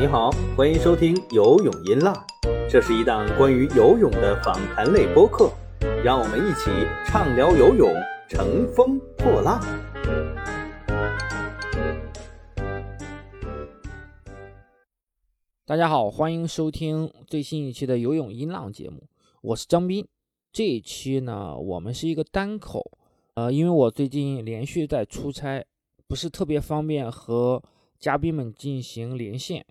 [0.00, 2.14] 你好，欢迎收听游泳音浪，
[2.70, 5.50] 这是一档关于游泳的访谈类播客，
[6.04, 6.70] 让我们一起
[7.04, 7.92] 畅聊游泳，
[8.28, 9.60] 乘风破浪。
[15.66, 19.02] 大家好，欢迎收听最新一期的游泳音浪节目，
[19.40, 20.06] 我是张斌。
[20.52, 22.88] 这一期呢，我们是一个单口，
[23.34, 25.66] 呃，因为我最近连续在出差，
[26.06, 27.60] 不是特别方便和
[27.98, 29.66] 嘉宾们进行连线。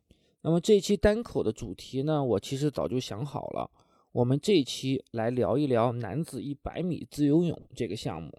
[0.48, 3.70] 那么这一期单口的主题呢，我其实早就想好了。
[4.14, 8.32] 我们这一期来聊一聊男子一百米自由泳这个项目，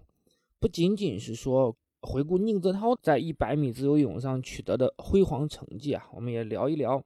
[0.59, 6.99] 不仅仅是说回顾宁泽涛在一百米自由泳上取得的辉煌成绩啊，我们也聊一聊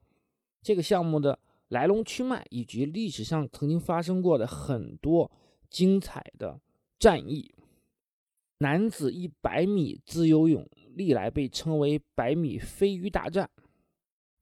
[0.62, 5.30] 这个项目的来龙去脉，以及历史上曾经发生过的很多
[5.70, 6.58] 精彩的
[6.98, 7.54] 战役。
[8.60, 13.50] 男子一百米自由泳历来被称为“百米飞鱼大战”。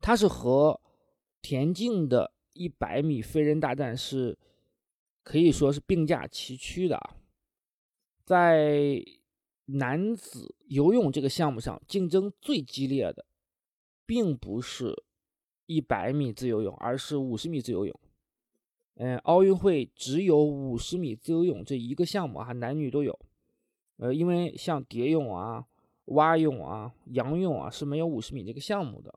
[0.01, 0.81] 它是和
[1.41, 4.37] 田径的一百米飞人大战是
[5.23, 7.15] 可以说是并驾齐驱的啊。
[8.25, 9.03] 在
[9.65, 13.25] 男子游泳这个项目上，竞争最激烈的，
[14.05, 15.03] 并不是
[15.65, 17.99] 一百米自由泳，而是五十米自由泳。
[18.95, 23.17] 嗯，奥运会只有五十米自由泳这一个项目啊，男女都有。
[23.97, 25.65] 呃，因为像蝶泳啊、
[26.05, 29.13] 蛙泳啊、仰泳啊是没有五十米这个项目的。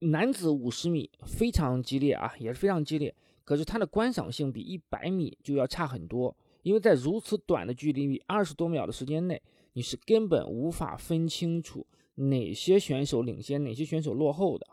[0.00, 3.14] 男子五十米非常激烈啊，也是非常激烈。
[3.44, 9.40] 可是它的观赏性比一百米就要差很多，因为在如此短的距离里，二十多秒的时间内，
[9.72, 14.66] 你是根本无法分清楚哪些选手领先，哪些选手落后的。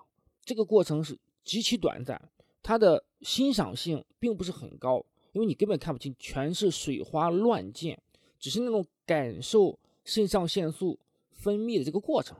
[0.44, 2.20] 这个过程是极其短暂，
[2.62, 7.98] 它的欣赏性并不是很高，因为你根本看不清，全是水花乱溅，
[8.40, 11.00] 只是那种感受肾上腺素
[11.32, 12.36] 分泌的这个过程。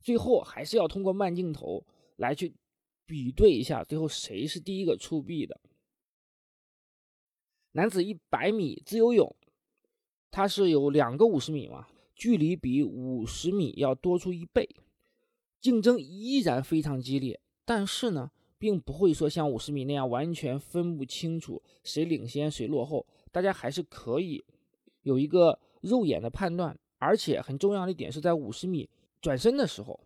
[0.00, 1.84] 最后还是要通过慢镜头
[2.16, 2.54] 来去
[3.06, 5.60] 比对一下，最后谁是第一个出臂的。
[7.72, 9.36] 男子一百米自由泳，
[10.30, 14.68] 它是有两个五十米嘛，距离比五十米要多出一倍，
[15.60, 17.40] 竞争依然非常激烈。
[17.64, 24.44] 但是呢，并不会说像五十米那样完全分不清楚谁领先谁落后，大家还是可以
[25.02, 26.76] 有一个肉眼的判断。
[26.98, 28.88] 而且很重要的一点是在五十米。
[29.20, 30.00] 转身的时候，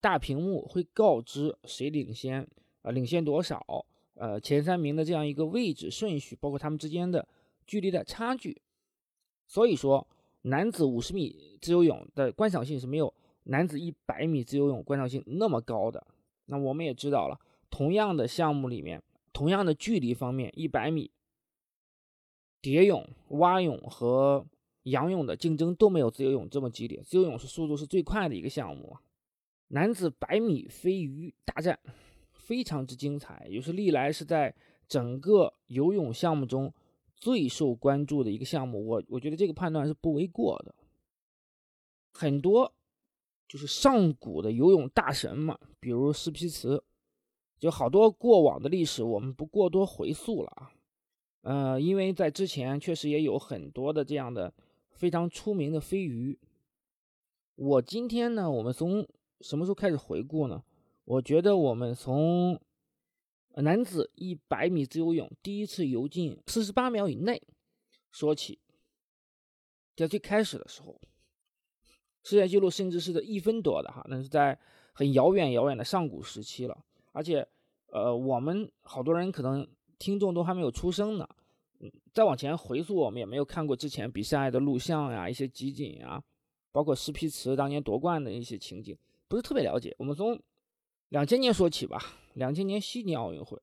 [0.00, 2.46] 大屏幕会告知谁领先，
[2.82, 7.26] 啊，领先多少，呃，前三名的这样一个位置顺序，包括他们之间的
[7.66, 8.60] 距离的差距。
[9.46, 10.06] 所以说，
[10.42, 13.12] 男子五十米自由泳的观赏性是没有
[13.44, 16.06] 男子一百米自由泳观赏性那么高的。
[16.46, 17.38] 那我们也知道了，
[17.70, 19.02] 同样的项目里面，
[19.32, 21.10] 同样的距离方面，一百米
[22.60, 24.46] 蝶泳、蛙泳和
[24.84, 28.96] 仰泳的竞争都没有自由泳这么激烈，自由泳是速度是最快的一个项目。
[29.68, 31.78] 男子百米飞鱼大战
[32.32, 34.54] 非常之精彩，也是历来是在
[34.88, 36.74] 整个游泳项目中
[37.16, 38.84] 最受关注的一个项目。
[38.84, 40.74] 我我觉得这个判断是不为过的。
[42.12, 42.74] 很多
[43.48, 46.82] 就是上古的游泳大神嘛，比如斯皮茨，
[47.58, 50.72] 就好多过往的历史我们不过多回溯了啊。
[51.42, 54.52] 呃，因为在之前确实也有很多的这样的。
[54.94, 56.38] 非常出名的飞鱼。
[57.56, 59.06] 我今天呢，我们从
[59.40, 60.62] 什么时候开始回顾呢？
[61.04, 62.60] 我觉得我们从
[63.56, 67.42] 男子一百米自由泳第一次游进四十八秒以内
[68.10, 68.58] 说起。
[69.94, 70.98] 在最开始的时候，
[72.22, 74.58] 世界纪录甚至是在一分多的哈，那是在
[74.94, 76.84] 很遥远遥远的上古时期了。
[77.12, 77.46] 而且，
[77.88, 81.28] 呃，我们好多人可能听众都还没有出生呢。
[82.12, 86.22] 再往前回溯，我们也没有看过之前比赛的录像呀，一些集锦啊，
[86.70, 88.96] 包括施皮茨当年夺冠的一些情景，
[89.28, 89.94] 不是特别了解。
[89.98, 90.38] 我们从
[91.08, 92.18] 两千年说起吧。
[92.34, 93.60] 两千年悉尼奥运会，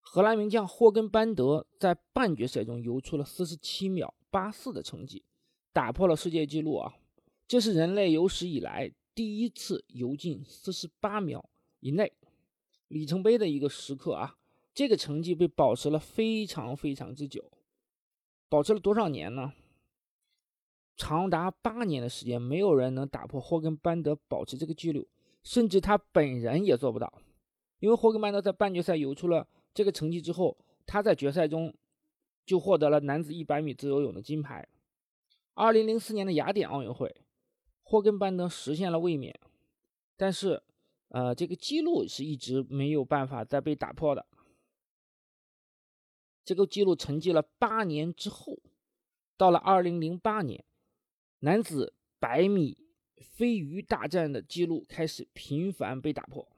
[0.00, 5.24] 荷兰名将霍根班德在半决赛中游出了四十七秒八四的成绩，
[5.72, 6.92] 打破了世界纪录啊！
[7.46, 11.48] 这是人类有史以来第一次游进四十八秒
[11.80, 12.12] 以内，
[12.88, 14.36] 里程碑的一个时刻啊！
[14.74, 17.50] 这个成绩被保持了非常非常之久，
[18.48, 19.52] 保持了多少年呢？
[20.96, 25.06] 长达八年的时间，没有人能打破霍根班德保持这个记录，
[25.44, 27.12] 甚至他本人也做不到。
[27.78, 31.72] 因为霍根班德在半决赛游出了这个成绩之后，他在决赛中
[32.44, 34.66] 就获得了男子一百米自由泳的金牌。
[35.54, 37.14] 二零零四年的雅典奥运会，
[37.82, 39.38] 霍根班德实现了卫冕，
[40.16, 40.60] 但是，
[41.10, 44.26] 呃，这个记录是一直没有办法再被打破的。
[46.48, 48.58] 这个记录沉寂了八年之后，
[49.36, 50.64] 到了二零零八年，
[51.40, 52.78] 男子百米
[53.20, 56.48] 飞鱼大战的记录开始频繁被打破。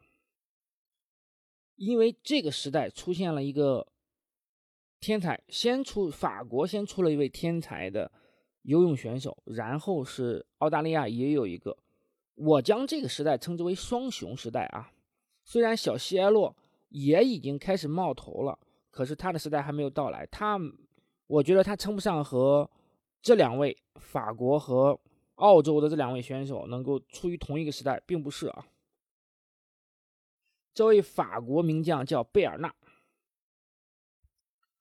[1.75, 3.89] 因为这个时代出现了一个
[5.01, 8.13] 天才，先出法国先出了一位天才的
[8.63, 11.77] 游泳选手，然后是澳大利亚也有一个。
[12.37, 14.93] 我将这个时代称之为双雄时代啊。
[15.43, 16.57] 虽然小西埃洛
[16.91, 18.57] 也已经开始冒头了，
[18.91, 20.27] 可是他的时代还没有到来。
[20.27, 20.59] 他，
[21.27, 22.69] 我觉得他称不上和
[23.23, 24.99] 这两位法国和
[25.37, 28.67] 澳洲的这两位选手能够处于同一个时代，并不是啊。
[30.75, 32.75] 这位法国名将叫贝尔纳。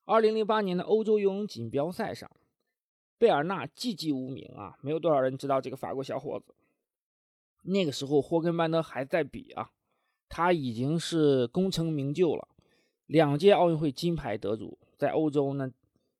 [0.05, 2.29] 二零零八年的欧洲游泳锦标赛上，
[3.17, 6.53] 贝尔纳寂寂无名啊，没有多少人知道这个法国小伙子。
[7.61, 9.71] 那个时候，霍根班德还在比啊，
[10.27, 12.47] 他已经是功成名就了，
[13.09, 15.73] 两届奥运会金牌得主，在欧洲呢，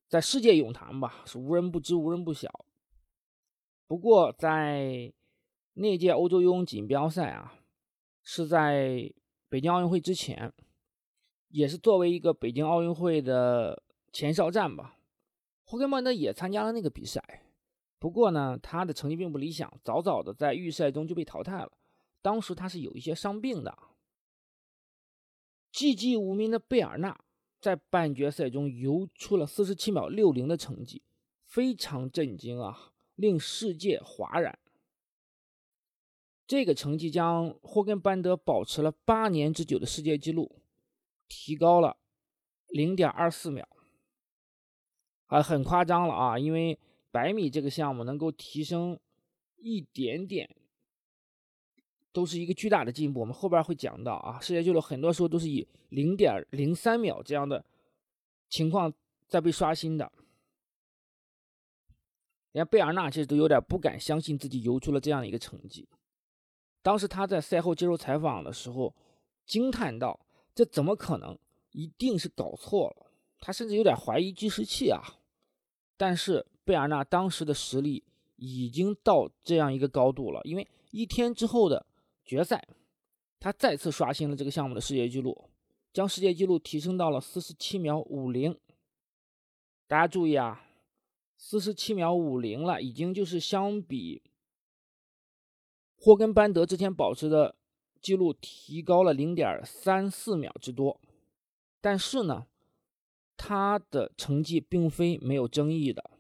[0.08, 2.50] 在世界泳坛吧是无人不知、无人不晓。
[3.86, 5.14] 不过在
[5.76, 7.54] 那届欧洲游泳锦标赛啊，
[8.24, 9.08] 是在
[9.50, 10.52] 北京奥运会之前，
[11.50, 14.98] 也是作为一个北京奥运会的前哨战吧，
[15.66, 17.44] 霍根曼呢也参加了那个比赛。
[18.00, 21.72] 不过呢，他的成绩并不理想，早早的在预赛中就被淘汰了。
[22.24, 23.78] 当时他是有一些伤病的。
[25.80, 27.18] 寂寂无名的贝尔纳
[27.62, 31.02] 在半决赛中游出了四十七秒六零的成绩，
[31.46, 34.60] 非常震惊啊，令世界哗然。
[36.46, 40.62] 这个成绩将霍根班德保持了八年之久的世界纪录
[41.30, 41.96] 提高了
[42.68, 43.66] 零点二四秒，
[45.28, 46.78] 啊，很夸张了啊，因为。
[47.12, 49.00] 百米这个项目能够提升
[49.58, 50.56] 一点点，
[52.12, 53.20] 都是一个巨大的进步。
[53.20, 57.64] 我们后边会讲到啊，世界纪录很多时候都是以零点零三秒这样的
[58.50, 58.92] 情况
[59.28, 60.12] 在被刷新的。
[62.52, 65.88] 连贝尔纳其实都有点不敢相信自己游出了这样一个成绩。
[66.82, 68.96] 当时他在赛后接受采访的时候
[69.46, 70.20] 惊叹道
[70.56, 71.38] ：“这怎么可能？
[71.72, 75.02] 一定是搞错了。”他甚至有点怀疑计时器啊。
[75.98, 76.46] 但是。
[76.66, 78.04] 贝尔纳当时的实力
[78.36, 81.84] 已经到这样一个高度了，因为一天之后的
[82.30, 82.64] 决赛，
[83.40, 85.50] 他再次刷新了这个项目的世界纪录，
[85.92, 88.56] 将世界纪录提升到了四十七秒五零。
[89.88, 90.64] 大家注意啊，
[91.36, 94.22] 四十七秒五零了，已经就是相比
[95.98, 97.56] 霍根班德之前保持的
[98.00, 101.02] 记录提高了零点三四秒之多。
[101.82, 102.46] 但是呢，
[103.36, 106.12] 他的成绩并非没有争议的。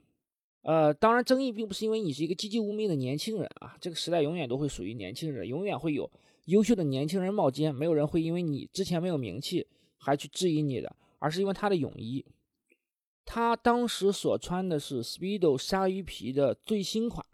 [0.61, 6.11] 呃，当然，争议并不是因为你是一个籍籍无名的年轻人啊，这个时代永远都会属于年轻人，永远会有
[6.45, 9.65] 优秀的年轻人冒尖，没有人会因为你之前没有名气
[9.97, 12.25] 还去质疑你的，而是因为他的泳衣，
[13.23, 17.25] 他当时所穿的是 Speedo 鲨鱼皮的最新款，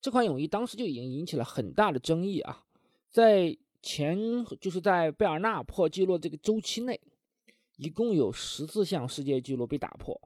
[0.00, 2.64] 这款泳衣当时就已经引起了很大的争议啊，
[3.10, 4.18] 在前
[4.60, 7.00] 就是在贝尔纳破纪录这个周期内，
[7.76, 10.20] 一共有十四项世界纪录被打破。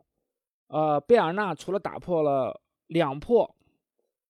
[0.69, 3.55] 呃，贝尔纳除了打破了两破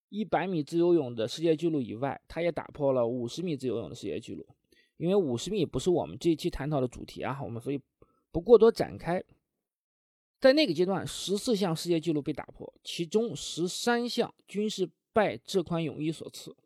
[0.08, 4.46] 一百米自由泳的世界纪录以外，他也打破了五十米自由泳的世界纪录。
[4.96, 7.81] 因为五十米不是我们这一期探讨的主题啊，我们所以
[8.32, 9.23] 不过多展开。
[10.40, 16.56] 在那个阶段，十四项世界纪录被打破，其中十三项均是拜这款泳衣所赐。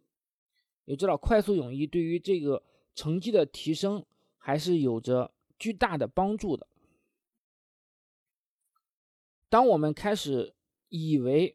[0.84, 2.62] 你知道，快速泳衣对于这个
[2.94, 4.04] 成绩的提升
[4.36, 6.66] 还是有着巨大的帮助的。
[9.52, 10.54] 当我们开始
[10.88, 11.54] 以为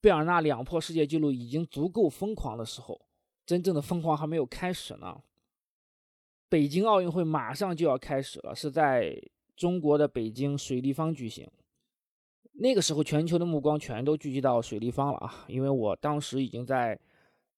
[0.00, 3.04] 贝尔纳两破世界纪录已经足够疯狂的时候，
[3.44, 5.20] 真正的疯狂还没有开始呢。
[6.48, 9.20] 北京奥运会马上就要开始了，是在
[9.56, 11.50] 中国的北京水立方举行。
[12.52, 15.44] 那个时候，全球的目光全都聚集到水立方了啊！
[15.48, 16.94] 因为我当时已经在《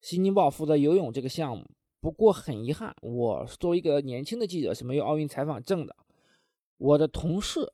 [0.01, 1.63] 新京报》负责游泳这个项目。
[1.99, 5.95] 不过很遗憾，我作为一个年轻的记者是没有奥运采访证的。
[6.77, 7.71] 我的同事。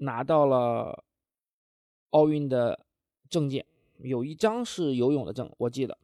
[0.00, 1.04] 拿到了
[2.10, 2.86] 奥运的
[3.28, 3.66] 证件，
[3.98, 5.98] 有一张是游泳的证，我记得，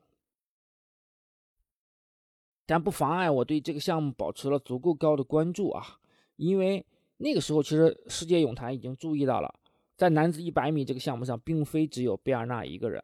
[2.67, 5.99] 但不妨碍我对这个项目保持了足够高的关注啊！
[6.37, 6.85] 因为
[7.19, 9.55] 那个时候，其实世界泳坛已经注意到了，
[9.97, 13.03] 在男子一百米这个项目上，并非只有贝尔纳一个人，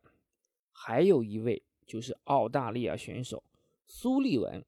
[0.72, 3.42] 还有一位就是澳大利亚选手
[3.86, 4.64] 苏利文，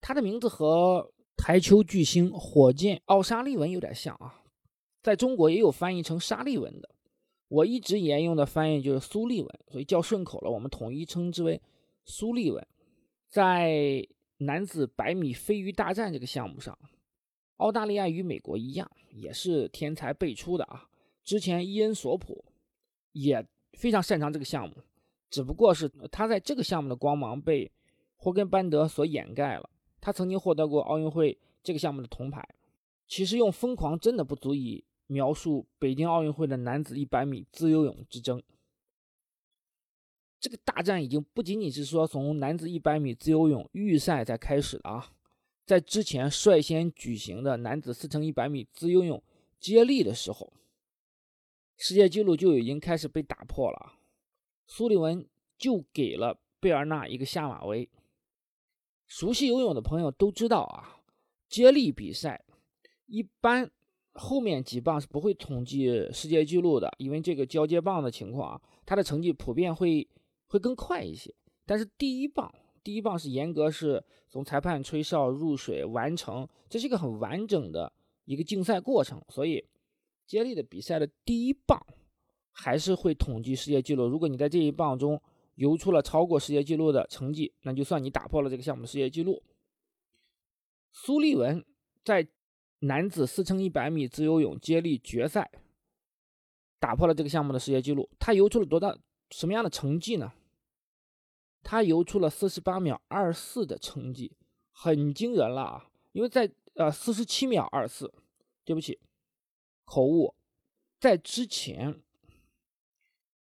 [0.00, 4.42] 他的名字和台球巨星火箭奥沙利文有点像啊。
[5.06, 6.90] 在中国也有翻译成沙利文的，
[7.46, 10.50] 我一直沿用的翻译就是苏利文，所以较顺口了。
[10.50, 11.62] 我们统一称之为
[12.04, 12.66] 苏利文。
[13.28, 14.04] 在
[14.38, 16.76] 男子百米飞鱼大战这个项目上，
[17.58, 20.88] 澳大利亚与美国一样，也是天才辈出的啊。
[21.22, 22.44] 之前伊恩索普
[23.12, 24.74] 也非常擅长这个项目，
[25.30, 27.70] 只不过是他在这个项目的光芒被
[28.16, 29.70] 霍根班德所掩盖了。
[30.00, 32.44] 他曾经获得过奥运会这个项目的铜牌。
[33.06, 38.42] 其实用疯狂真的不足以描述北京奥运会的男子100米自由泳之争。
[40.38, 45.12] 这个大战已经不仅仅是说从男子100米自由泳预赛才开始的啊，
[45.64, 49.22] 在之前率先举行的男子4乘100米自由泳
[49.58, 50.52] 接力的时候，
[51.76, 53.94] 世界纪录就已经开始被打破了。
[54.66, 57.88] 苏利文就给了贝尔纳一个下马威。
[59.06, 61.00] 熟悉游泳的朋友都知道啊，
[61.48, 62.44] 接力比赛
[63.06, 63.70] 一般
[64.16, 70.08] 后面几棒是不会统计世界纪录的，因为这个交接棒的情况啊，它的成绩普遍会
[70.46, 71.34] 会更快一些。
[71.64, 77.92] 但是第一棒，第一棒是严格是从裁判吹哨入水完成，这是一个很完整的
[78.24, 79.64] 一个竞赛过程，所以
[80.26, 81.80] 接力的比赛的第一棒
[82.52, 84.06] 还是会统计世界纪录。
[84.06, 85.20] 如果你在这一棒中，
[85.56, 89.42] 游出了超过世界纪录的成绩，那就算你打破了这个项目的世界纪录。
[90.92, 91.64] 苏利文
[92.04, 92.26] 在
[92.80, 95.50] 男子4乘100米自由泳接力决赛
[96.78, 98.96] 打破了这个项目的世界纪录，他游出了多大
[99.30, 100.32] 什么样的成绩呢？
[101.62, 104.36] 他游出了48秒24的成绩，
[104.72, 105.90] 很惊人了啊！
[106.12, 108.10] 因为在呃47秒24，
[108.64, 109.00] 对不起，
[109.84, 110.34] 口误，
[111.00, 112.00] 在之前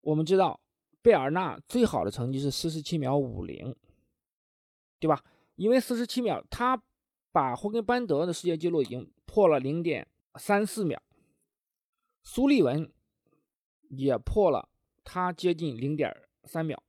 [0.00, 0.60] 我们知道。
[1.02, 3.76] 贝尔纳最好的成绩是四十七秒五零，
[4.98, 5.24] 对吧？
[5.54, 6.82] 因为四十七秒，他
[7.30, 10.98] 把霍根班德的世界纪录已经破了零点三四秒，
[12.22, 12.90] 苏利文
[13.90, 14.70] 也破了
[15.04, 16.10] 他接近零点
[16.44, 16.82] 三秒。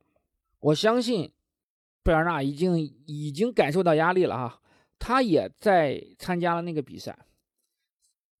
[0.58, 1.30] 我相信
[2.02, 4.62] 贝尔纳已经已经感受到压力了哈，
[4.98, 7.26] 他也在参加了那个比赛。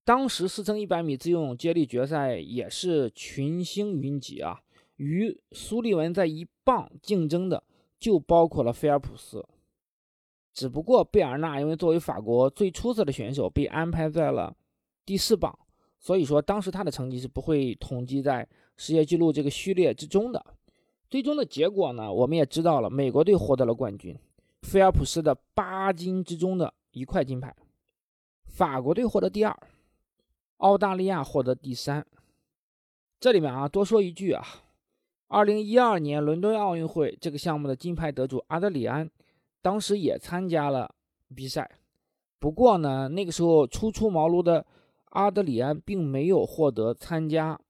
[0.06, 4.62] 当时四乘一百米自由泳接力决赛也是群星云集啊。
[4.96, 7.62] 与苏利文在一棒竞争的
[8.00, 9.46] 就包括了菲尔普斯，
[10.58, 14.52] 只不过贝尔纳因为作为法国最出色的选手被安排在了
[15.06, 15.56] 第四棒，
[16.00, 18.44] 所以说当时他的成绩是不会统计在
[18.76, 20.44] 世界纪录这个序列之中的。
[21.08, 24.18] 最终的结果呢，我们也知道了，美国队获得了冠军，
[24.62, 27.54] 菲尔普斯的八金之中的一块金牌，
[28.44, 29.56] 法国队获得第二，
[30.56, 32.04] 澳大利亚获得第三。
[33.20, 34.44] 这里面啊，多说一句啊。
[35.28, 39.08] 二零一二年伦敦奥运会这个项目的金牌得主阿德里安，
[39.60, 40.94] 当时也参加了
[41.34, 41.70] 比赛。
[42.38, 44.64] 不过呢，那个时候初出茅庐的
[45.06, 47.60] 阿德里安并没有获得参加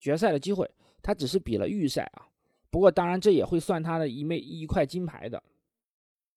[0.00, 0.70] 决赛的机会，
[1.02, 2.28] 他只是比了预赛啊。
[2.70, 5.42] 不过当然这也会算他的一枚一块金牌的。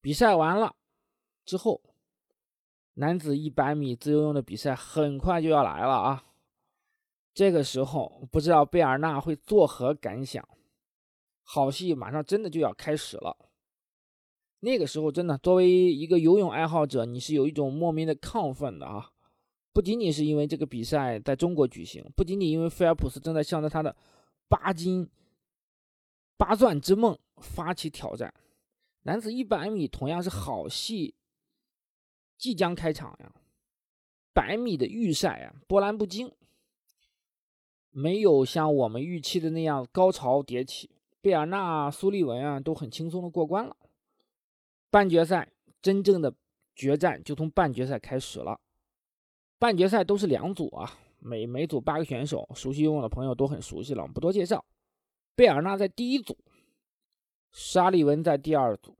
[0.02, 0.76] 比赛完了
[1.46, 1.82] 之后，
[2.96, 6.26] 男子一百米自由泳的比赛很快就要来了啊。
[7.34, 10.46] 这个时候，不知道贝尔纳会作何感想？
[11.44, 13.38] 好戏马上真的就要开始了。
[14.62, 19.12] 那个时候，真的作为一个游泳爱好者，你是有一种莫名的亢奋的啊！
[19.74, 23.96] 不仅仅是因为这个比赛在中国举行，不仅仅因为菲尔普斯正在向着他的
[24.48, 25.10] 八金
[26.38, 28.32] 八钻之梦发起挑战，
[29.04, 31.16] 男子一百米同样是好戏
[32.38, 33.34] 即将开场呀！
[34.32, 36.32] 百米的预赛啊，波澜不惊。
[37.90, 43.76] 没有像我们预期的那样高潮迭起，贝尔纳、苏利文啊都很轻松的过关了。
[44.92, 46.32] 半决赛真正的
[46.76, 48.60] 决战就从半决赛开始了。
[49.58, 54.64] 半决赛都是两组啊，每每组八个选手，熟悉游泳的朋友都很熟悉了，我们不多介绍。
[55.36, 56.38] 贝尔纳在第一组，
[57.52, 58.96] 沙利文在第二组。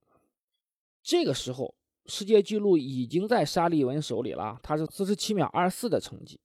[1.04, 1.76] 这个时候，
[2.08, 6.40] 世界纪录已经在沙利文手里了，他是四十七秒二四的成绩。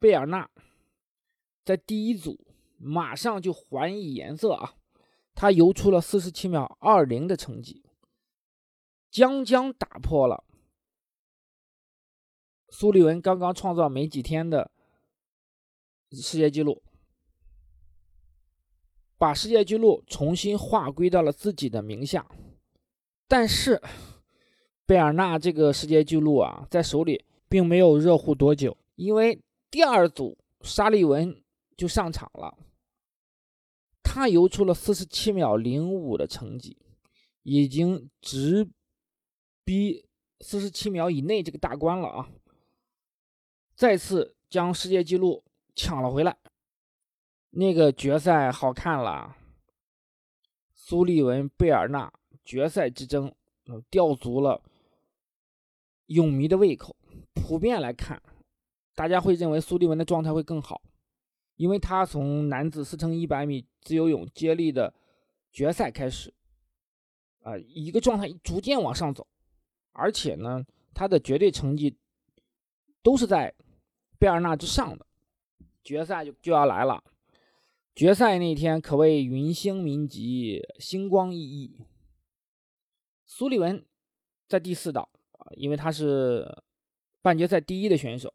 [0.00, 0.50] 贝尔纳。
[1.64, 2.44] 在第一组
[2.76, 4.74] 马上就还以颜色啊！
[5.32, 7.84] 他游出了四十七秒二零的成绩，
[9.12, 10.42] 将将打破了
[12.68, 14.72] 苏利文刚刚创造没几天的
[16.10, 16.82] 世界纪录，
[19.16, 22.26] 把世界纪录重新划归到了自己的名下。
[23.28, 23.80] 但是
[24.84, 29.40] 贝尔纳这个世界纪录啊，在手里并没有热乎多久，因为
[29.70, 31.38] 第二组沙利文。
[31.74, 32.56] 就上场了，
[34.04, 36.76] 他游出了四十七秒零五的成绩，
[37.42, 38.70] 已经直
[39.64, 40.06] 逼
[40.40, 42.30] 四十七秒以内这个大关了啊！
[43.74, 46.36] 再次将世界纪录抢了回来。
[47.50, 49.36] 那个决赛好看了，
[50.74, 52.12] 苏利文贝尔纳
[52.44, 53.34] 决赛之争，
[53.90, 54.62] 吊足了
[56.06, 56.96] 泳迷的胃口。
[57.34, 58.22] 普遍来看，
[58.94, 60.82] 大家会认为苏利文的状态会更好。
[61.56, 64.92] 因为他从男子四乘一百米自由泳接力的
[65.52, 66.32] 决赛开始，
[67.42, 69.26] 啊，一个状态逐渐往上走，
[69.92, 71.96] 而且呢，他的绝对成绩
[73.02, 73.54] 都是在
[74.18, 75.06] 贝尔纳之上的。
[75.84, 77.02] 决赛就就要来了，
[77.94, 81.86] 决赛那天可谓云星云集，星光熠熠。
[83.26, 83.84] 苏利文
[84.46, 86.62] 在第四道啊，因为他是
[87.20, 88.32] 半决赛第一的选手。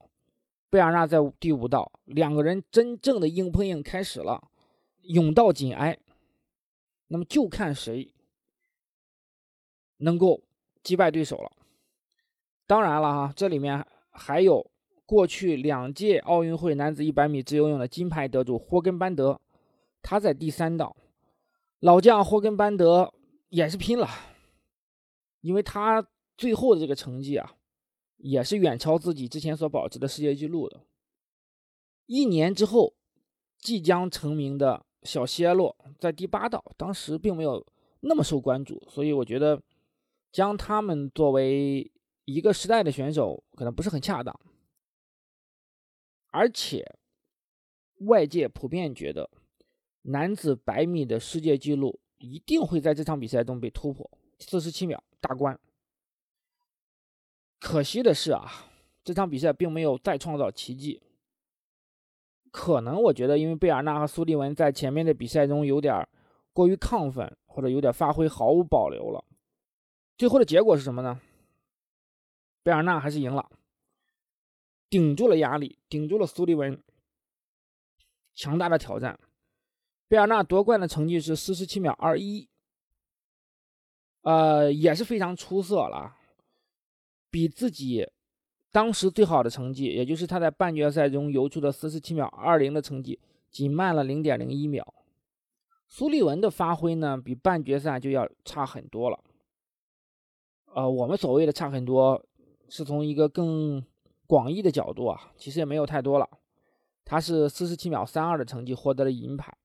[0.69, 4.51] 贝尔纳在第五道，两个人真正的硬碰硬开始了，
[5.03, 5.97] 勇道紧挨。
[7.07, 8.13] 那么就看谁
[9.97, 10.43] 能够
[10.87, 11.51] 击败对手了。
[12.65, 14.65] 当然了哈，这里面还有
[15.05, 19.41] 过去两届奥运会男子100米自由泳的金牌得主霍根班德，
[20.01, 20.95] 他在第三道，
[21.81, 23.13] 老将霍根班德
[23.49, 24.07] 也是拼了，
[25.41, 27.55] 因为他最后的这个成绩啊。
[28.19, 30.81] 也是远超自己之前所保持的世界纪录的。
[32.07, 32.95] 一年之后，
[33.59, 37.63] 即将成名的小希埃洛在第八道，当时并没有
[37.99, 39.61] 那么受关注，所以我觉得
[40.37, 41.91] 将他们作为
[42.25, 44.39] 一个时代的选手可能不是很恰当。
[46.27, 46.85] 而且，
[48.01, 49.27] 外界普遍觉得
[50.03, 55.59] 男子百米的世界纪录一定会在这场比赛中被突破，四十七秒大关。
[57.59, 58.69] 可惜的是啊，
[59.03, 61.01] 这场比赛并没有再创造奇迹。
[62.51, 66.07] 可能我觉得，因为贝尔纳和苏利文在前面的比赛中有点
[66.53, 69.25] 过于亢奋，或者有点发挥毫无保留了。
[70.17, 71.19] 最后的结果是什么呢？
[72.63, 73.49] 贝尔纳还是赢了，
[74.89, 76.81] 顶住了压力，顶住了苏利文
[78.33, 79.19] 强大的挑战。
[80.07, 82.49] 贝尔纳夺冠的成绩是四十七秒二一，
[84.21, 86.15] 呃，也是非常出色了。
[87.29, 88.09] 比自己
[88.71, 93.19] 当时最好的成绩，也就是他在半决赛中游出的四十七秒二零的成绩，
[93.51, 94.93] 仅慢了零点零一秒。
[95.87, 99.23] 苏利文的发挥呢，比半决赛就要差很多了。
[100.73, 102.23] 呃，我们所谓的差很多，
[102.69, 103.83] 是从一个更
[104.25, 106.29] 广义的角度啊，其实也没有太多了。
[107.03, 109.55] 他是四十七秒三二的成绩获得了银牌。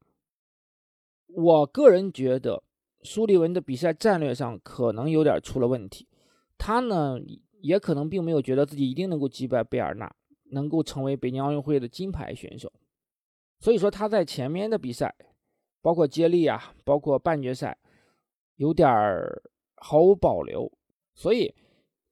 [1.27, 2.63] 我个人觉得
[3.03, 6.09] 苏利文的比赛战略上可能有点出了问题，
[6.57, 7.19] 他呢。
[7.63, 10.13] 也可能并没有觉得自己一定能够击败贝尔纳，
[10.51, 12.73] 能够成为北京奥运会的金牌选手。
[13.61, 15.15] 所以说他在前面的比赛，
[15.81, 17.79] 包括接力啊，包括半决赛，
[18.57, 19.45] 有点儿
[19.77, 20.73] 毫无保留。
[21.15, 21.55] 所以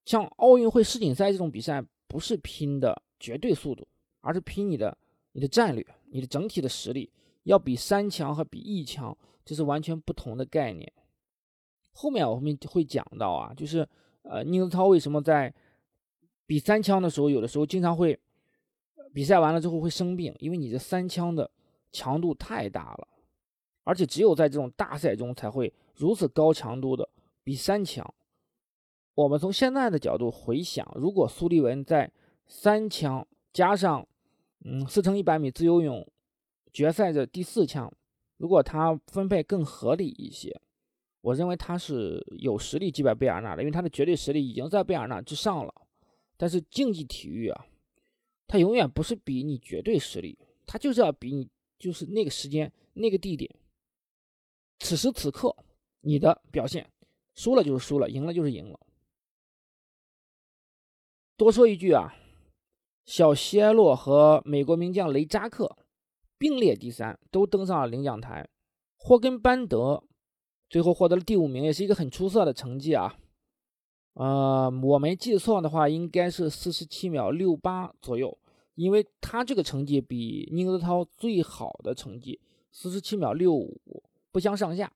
[0.04, 3.86] 像奥运会世锦赛这种比赛，不是拼的绝对速度，
[4.20, 4.96] 而是拼你的
[5.32, 7.12] 你的战略，你的整体的实力，
[7.44, 10.92] 要比三强和比一强，这是完全不同的概念。
[11.92, 13.88] 后面我们会讲到啊，就是。
[14.22, 15.52] 呃，宁泽涛为什么在
[16.44, 18.16] 比三枪的时候，有的时候经常会
[19.14, 20.32] 比赛完了之后会生病？
[20.40, 21.50] 因为你这三枪的
[21.90, 23.08] 强度太大了，
[23.82, 27.08] 而且只有在这种大赛中才会如此高强度的
[27.42, 28.06] 比三枪。
[29.14, 32.10] 我们从现在的角度回想，如果苏利文在
[32.46, 34.06] 三枪加上
[34.64, 36.06] 嗯四乘一百米自由泳
[36.72, 37.92] 决赛的第四枪，
[38.38, 40.60] 如果他分配更合理一些。
[41.22, 45.74] 我认为他是有实力击败贝尔纳的，因为他的绝对实力已经在贝尔纳之上了。
[46.38, 47.66] 但是竞技体育啊，
[48.46, 51.46] 它永远不是比你绝对实力，它就是要比你
[51.78, 53.54] 就是那个时间、那个地点、
[54.78, 55.54] 此时此刻
[56.00, 56.90] 你的表现，
[57.34, 58.80] 输了就是输了，赢了就是赢了。
[61.40, 62.14] 多说一句啊，
[63.06, 65.74] 小希埃洛和美国名将雷扎克
[66.36, 68.46] 并列第三，都登上了领奖台。
[68.98, 70.04] 霍根班德。
[70.68, 73.16] 最后获得了第五名，也是一个很出色的成绩啊。
[74.12, 78.38] 呃，我没记错的话，应该是四十七秒六八左右，
[78.74, 82.38] 因为他这个成绩比宁泽涛最好的成绩
[82.70, 83.80] 四十七秒六五
[84.30, 84.92] 不相上下。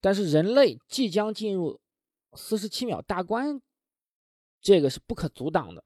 [0.00, 1.80] 但是人类即将进入
[2.34, 3.60] 四十七秒大关，
[4.60, 5.82] 这个是不可阻挡的。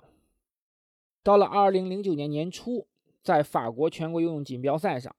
[1.22, 2.86] 到了二零零九年年初，
[3.22, 5.14] 在法国全国游泳锦标赛上，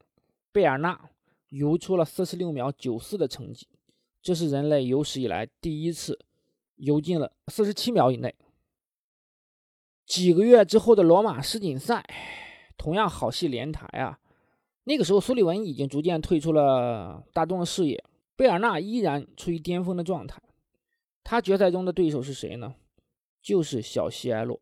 [0.51, 1.09] 贝尔纳。
[1.49, 3.67] 游出了四十六秒九四的成绩，
[4.21, 6.19] 这是人类有史以来第一次
[6.75, 8.35] 游进了四十七秒以内。
[10.05, 12.03] 几个月之后的罗马世锦赛，
[12.75, 14.19] 同样好戏连台啊！
[14.83, 18.03] 那个时候苏利文已经逐渐退出了大众的视野，
[18.35, 20.41] 贝尔纳依然处于巅峰的状态。
[21.23, 22.75] 他决赛中的对手是谁呢？
[23.45, 24.59] 就是小西埃洛。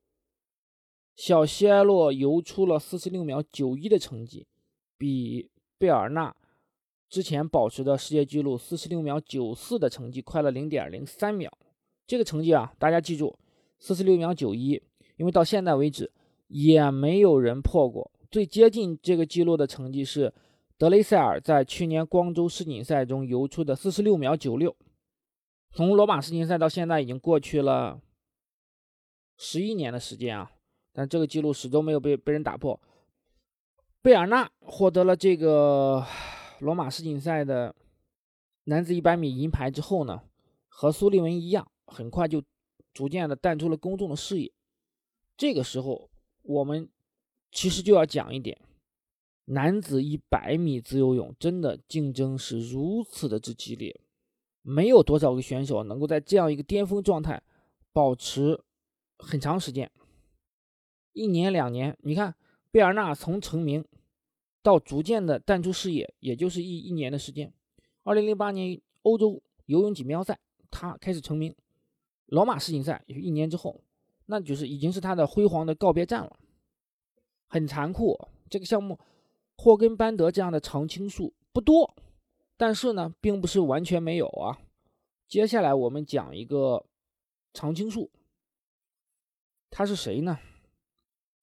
[1.16, 4.46] 小西埃洛游出了四十六秒九一的成绩，
[4.98, 6.36] 比贝尔纳。
[7.10, 11.50] 之前保持的世界纪录四十六秒九四的成绩快了零点零三秒，
[12.06, 13.40] 这个成绩啊，大家记住，
[13.80, 14.72] 四十六秒九一，
[15.16, 16.12] 因为到现在为止
[16.48, 18.12] 也没有人破过。
[18.30, 20.34] 最接近这个记录的成绩是
[20.78, 24.76] 德雷塞尔在去年光州世锦赛中游出的四十六秒九六，
[25.72, 28.02] 从罗马世锦赛到现在已经过去了
[29.38, 30.52] 十一年的时间啊，
[30.92, 32.80] 但这个记录始终没有被被人打破。
[34.02, 36.06] 贝尔纳获得了这个
[36.60, 37.74] 罗马世锦赛的
[38.66, 40.22] 男子一百米银牌之后呢，
[40.68, 42.44] 和苏利文一样，很快就
[42.94, 44.52] 逐渐的淡出了公众的视野。
[45.36, 46.10] 这个时候，
[46.42, 46.90] 我们
[47.52, 48.60] 其实就要讲一点：
[49.46, 54.00] 男子一百米自由泳真的竞争是如此的之激烈，
[54.62, 57.42] 没有多少个选手能够在这样一个巅峰状态
[57.92, 58.62] 保持
[59.24, 59.90] 很长时间，
[61.14, 61.98] 一年两年。
[62.02, 62.36] 你看。
[62.74, 63.86] 贝尔纳从成名
[64.64, 67.54] 到逐渐的淡出视野，也就是一一年的时间。
[68.02, 70.40] 二零零八年欧洲游泳锦标赛，
[70.72, 71.56] 他开始成名。
[72.26, 73.84] 罗马世锦赛也是一年之后，
[74.26, 76.40] 那就是已经是他的辉煌的告别战了。
[77.46, 78.98] 很残酷，这个项目
[79.56, 81.96] 霍根班德这样的常青树不多，
[82.58, 84.58] 但是呢，并不是完全没有啊。
[85.28, 86.84] 接下来我们讲一个
[87.54, 88.10] 常青树，
[89.74, 90.40] 他是谁呢？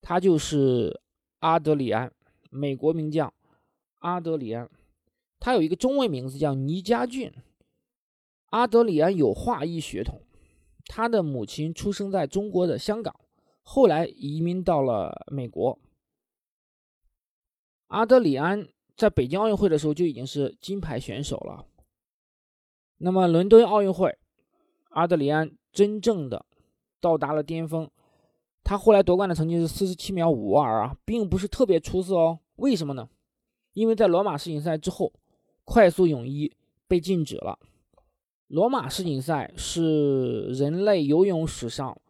[0.01, 1.01] 他就是。
[1.41, 2.13] 阿德里安，
[2.51, 3.33] 美国名将
[4.01, 4.69] 阿德里安，
[5.39, 7.33] 他有一个中文名字叫倪家俊。
[8.51, 10.21] 阿德里安有华裔血统，
[10.85, 13.19] 他的母亲出生在中国的香港，
[13.63, 15.79] 后来移民到了美国。
[17.87, 21.65] 阿德里安在北京奥运会的时候就已经是金牌选手了。
[22.99, 24.19] 那么伦敦奥运会，
[24.91, 26.45] 阿德里安真正的
[27.01, 27.91] 到达了巅峰。
[28.63, 32.39] 他后来夺冠的成绩是四十七秒五二啊，并不是特别出色哦。
[32.57, 33.09] 为什么呢？
[33.73, 35.13] 因为在罗马世锦赛之后，
[35.65, 36.53] 快速泳衣
[36.87, 37.59] 被禁止了。
[38.49, 42.01] 罗马世锦赛是人类游泳史上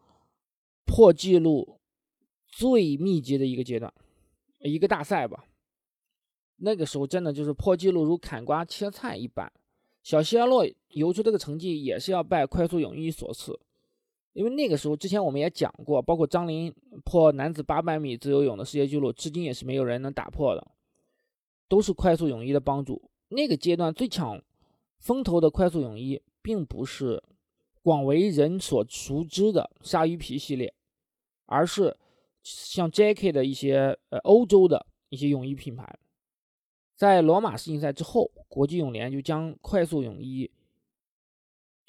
[0.85, 1.79] 破纪录
[2.47, 3.93] 最密集的一个阶段，
[4.59, 5.45] 一个大赛吧。
[6.57, 9.51] 那个时候真的就是破纪录如砍瓜切菜一般。
[10.03, 13.59] 小希尔洛游出这个成绩也是要拜快速泳衣所赐。
[14.33, 20.65] 因为那个时候，之前我们也讲过，包括张琳破男子八百米自由泳的世界纪录，至今也是没有人能打破的，
[21.67, 23.09] 都是快速泳衣的帮助。
[23.29, 24.41] 那个阶段最抢
[24.99, 27.21] 风头的快速泳衣，并不是
[27.81, 30.73] 广为人所熟知的鲨鱼皮系列，
[31.45, 31.97] 而是
[32.41, 35.97] 像 Jack 的一些呃欧洲的一些泳衣品牌。
[36.95, 40.49] 在罗马世锦赛之后，国际泳联就将快速泳衣。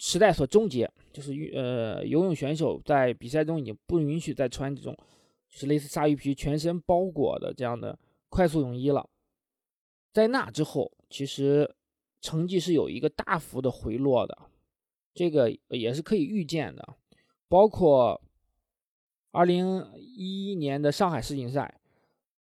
[0.05, 4.93] 时代所终结，就是呃，游泳选手在比赛中已经不允许再穿这种
[5.49, 7.97] 就是类似鲨鱼皮全身包裹的这样的
[8.29, 9.09] 快速泳衣了。
[10.13, 11.73] 在那之后，其实
[12.21, 14.37] 成绩是有一个大幅的回落的，
[15.15, 16.97] 这个也是可以预见的。
[17.47, 18.21] 包括
[19.31, 21.81] 二零一一年的上海世锦赛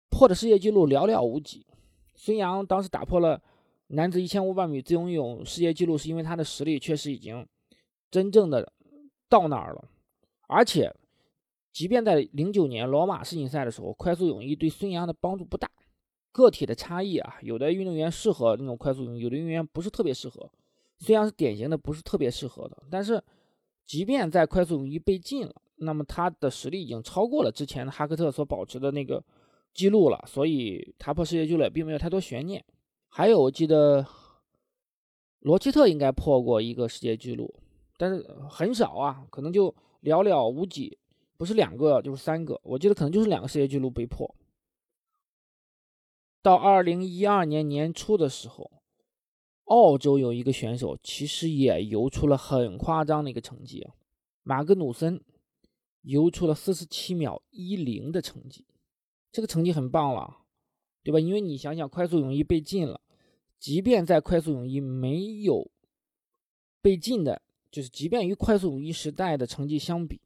[0.08, 1.66] 破的世界纪录寥寥无几，
[2.14, 3.42] 孙杨当时打破了。
[3.88, 7.46] 男子一千五百米自由泳世界纪录是因为他的实力确实已经
[8.10, 8.72] 真正的
[9.28, 9.88] 到那儿了，
[10.46, 10.94] 而且
[11.72, 15.70] 即便在零九年罗马世锦赛的时候，快速泳衣对孙杨的帮助不大，
[16.32, 20.50] 个体的差异啊，有的运动员适合那种快速泳，有的运动员不是特别适合。
[20.98, 23.22] 孙杨是典型的不是特别适合的，但是
[23.86, 29.22] 即便在快速泳衣被禁了，那么他的实力已经超过了之前的哈克特所保持的那个
[29.72, 32.64] 记录了，所以他破世界纪录也并没有太多悬念。
[33.08, 34.06] 还有，我记得
[35.40, 37.52] 罗切特应该破过一个世界纪录，
[37.96, 40.98] 但是很少啊，可能就寥寥无几，
[41.36, 42.60] 不是两个就是三个。
[42.62, 44.32] 我记得可能就是两个世界纪录被破。
[46.42, 48.70] 到二零一二年年初的时候，
[49.64, 53.94] 澳洲有一个选手其实也游出了很夸张的一个成绩啊，
[54.42, 55.20] 马格努森
[56.02, 58.64] 游出了四十七秒一零的成绩，
[59.32, 60.38] 这个成绩很棒了。
[61.02, 61.18] 对吧？
[61.18, 63.00] 因为你想想，快速泳衣被禁了，
[63.58, 65.70] 即便在快速泳衣没有
[66.82, 70.20] 被禁的，就是即便与快速泳衣时代的成绩相比，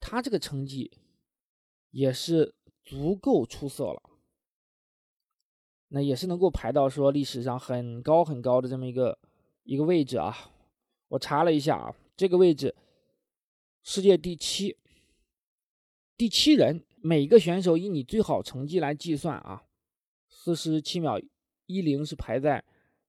[0.00, 0.90] 他这个成绩
[1.90, 4.02] 也是足够出色了。
[5.88, 9.16] 那也是能够排到说历史上很高很高的这么一个
[9.62, 10.50] 一个位置啊。
[11.08, 12.74] 我查了一下啊，这个位置
[13.84, 14.76] 世界第七，
[16.16, 19.62] 第七人，每个选手以你最好成绩来计算啊。
[20.44, 21.18] 四十七秒
[21.64, 22.62] 一零是排在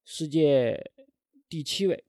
[0.06, 0.92] 世界
[1.50, 2.06] 第七位。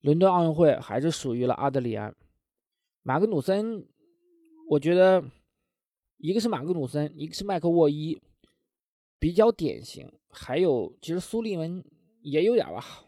[0.00, 2.12] 伦敦奥运会还是属于了阿德里安、
[3.02, 3.86] 马格努森。
[4.68, 5.22] 我觉得
[6.16, 8.20] 一个是马格努森，一个是麦克沃伊，
[9.20, 10.10] 比较典型。
[10.28, 11.84] 还有其实苏利文
[12.22, 13.04] 也有点吧，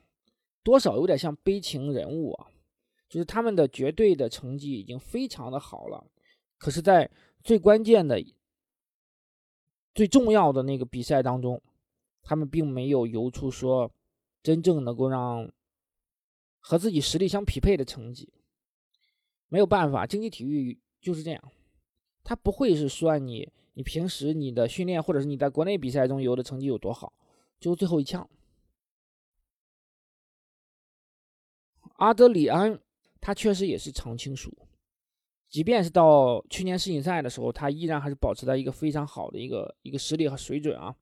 [0.63, 2.47] 多少有点像悲情人物啊。
[3.09, 6.07] 就是他们的绝对的成绩已经非常的好了，
[6.59, 7.11] 可是，在
[7.43, 8.23] 最关键的。
[9.95, 11.61] 最重要的那个比赛当中，
[12.23, 13.91] 他们并没有游出说
[14.43, 15.51] 真正能够让
[16.59, 18.33] 和自己实力相匹配的成绩。
[19.49, 21.53] 没有办法，竞技体育就是这样，
[22.25, 27.13] 它不会是算你你平时你的训练或者是你在国内比赛中游的成绩有多好，
[27.61, 28.29] 就最后一枪。
[31.97, 32.81] 阿德里安
[33.21, 34.57] 他确实也是常青树，
[35.53, 40.97] 即便是到去年世锦赛的时候，他依然还是保持在一个非常好的一个一个实力和水准啊。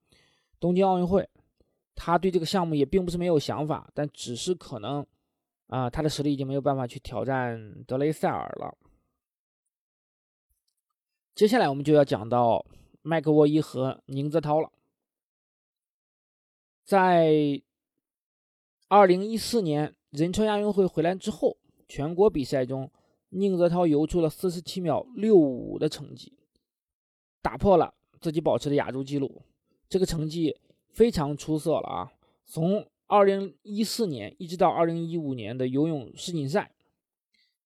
[0.58, 1.26] 东京奥运会，
[1.94, 5.06] 他对这个项目也并不是没有想法，但只是可能
[5.68, 8.76] 啊，他的实力已经没有办法去挑战德雷塞尔了。
[11.32, 12.66] 接下来我们就要讲到
[13.02, 14.72] 麦克沃伊和宁泽涛了，
[16.84, 17.62] 在
[18.88, 19.94] 二零一四年。
[20.10, 22.90] 仁川亚运会回来之后，全国比赛中，
[23.30, 26.32] 宁泽涛游出了四十七秒六五的成绩，
[27.42, 29.42] 打破了自己保持的亚洲纪录。
[29.88, 30.56] 这个成绩
[30.88, 32.12] 非常出色了啊！
[32.44, 36.72] 从二零一四年一直到二零一五年的游泳世锦赛，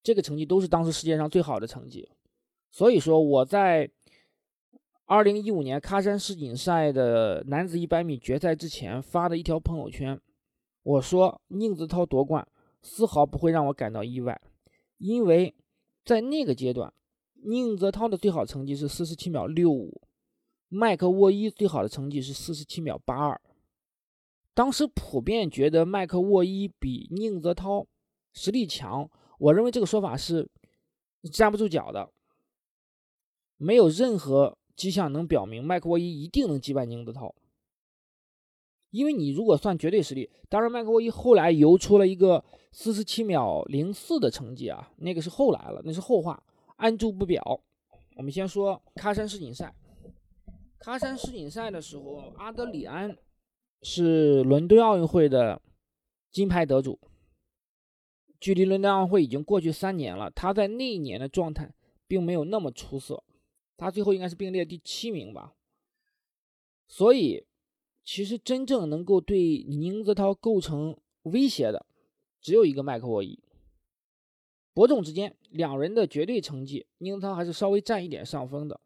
[0.03, 2.09] 这个成绩都是当时世界上最好的成绩。
[2.71, 3.91] 所以说，我在
[5.07, 10.19] 二零一五年喀山世锦赛的男子一百米决赛之前发的一条朋友圈。
[10.83, 12.47] 我说宁泽涛夺冠
[12.83, 14.39] 丝毫不会让我感到意外，
[14.99, 15.55] 因为
[16.05, 16.93] 在那个阶段，
[17.43, 20.01] 宁泽涛的最好成绩是四十七秒六五，
[20.69, 23.41] 麦克沃伊最好的成绩是四十七秒八二。
[24.55, 27.87] 当时普遍觉得麦克沃伊比宁泽涛
[28.33, 30.49] 实力强，我认为这个说法是
[31.33, 32.13] 站不住脚的，
[33.57, 37.35] 没有任何迹象能表明麦克沃伊一定能击败宁泽涛。
[38.95, 46.41] 因为你如果算绝对实力，当然麦克沃伊后来游出了一个四十七秒零四的成绩啊，那个是后来了，那是后话，
[46.77, 47.61] 按住不表。
[48.15, 49.75] 我们先说喀山世锦赛，
[50.79, 53.19] 喀山世锦赛的时候，阿德里安
[53.83, 55.61] 是伦敦奥运会的
[56.31, 57.01] 金牌得主，
[58.39, 61.75] 距离伦敦奥运会已经过去三年了，他在那一年的状态
[62.07, 63.25] 并没有那么出色，
[63.77, 65.55] 他最后应该是并列第七名吧，
[66.87, 67.45] 所以。
[68.05, 71.87] 其实真正能够对宁泽涛构成威胁的，
[72.41, 73.43] 只有一个麦克沃伊。
[74.75, 78.81] 伯仲之间，两人的绝对成绩，宁泽涛还是稍微占一点上风的，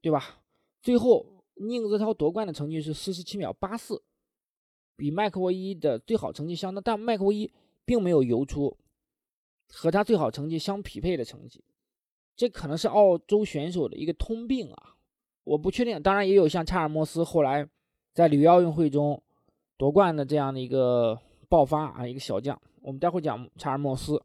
[0.00, 0.42] 对吧？
[0.82, 4.04] 最后，宁泽涛夺冠的成绩是四十七秒八四，
[4.96, 7.50] 比麦克沃伊的最好成绩相当，但麦克沃伊
[7.84, 8.76] 并没有游出
[9.68, 11.64] 和他最好成绩相匹配的成绩，
[12.36, 14.95] 这可能是澳洲选手的一个通病啊。
[15.46, 17.64] 我不确定，当然也有像查尔莫斯后来
[18.12, 19.22] 在里约奥运会中
[19.76, 21.16] 夺冠的这样的一个
[21.48, 22.60] 爆发啊，一个小将。
[22.82, 24.20] 我们待会讲查尔莫斯。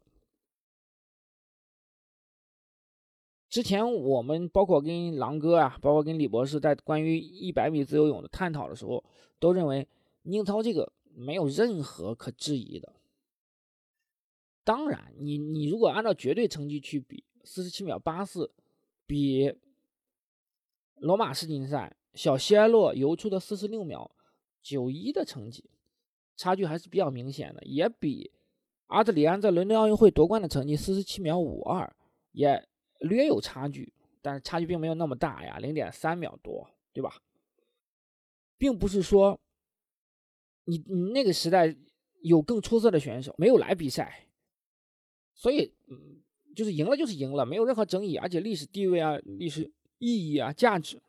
[3.50, 9.04] 之前我们包括跟狼哥啊，包括跟李博士在关于一百米自由泳的探讨的时候，
[9.38, 9.88] 都认为
[10.24, 12.94] 宁涛这个没有任何可质疑的。
[14.64, 18.52] 当然，你你如果按照绝对成绩去比，四十七秒八四
[19.06, 19.56] 比。
[21.02, 24.12] 罗马世锦赛，小西埃洛游出的四十六秒
[24.62, 25.68] 九一的成绩，
[26.38, 28.32] 差距还是比较明显的，也比
[28.86, 31.92] 阿德里安在伦敦奥运会夺冠的成绩四十七秒五二
[32.34, 32.68] 也
[33.00, 37.20] 略有差距，但是差距并没有那么大呀，零点三秒多，对吧？
[38.60, 39.40] 并不是说
[40.66, 41.76] 你你那个时代
[42.22, 44.28] 有更出色的选手没有来比赛，
[45.34, 46.22] 所以嗯，
[46.56, 49.72] 就是赢了就是赢了，没有任何争议，而且历史地位啊，历史。
[50.02, 51.00] 意义啊，价值